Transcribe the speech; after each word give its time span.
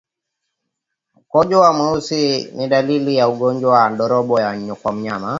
Mkojo 1.15 1.57
kuwa 1.57 1.73
mweusi 1.73 2.43
ni 2.55 2.67
dalili 2.67 3.15
ya 3.15 3.27
ugonjwa 3.27 3.71
wa 3.73 3.89
ndorobo 3.89 4.39
kwa 4.81 4.91
mnyama 4.93 5.29